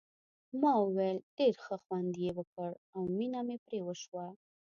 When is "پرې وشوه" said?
3.65-4.25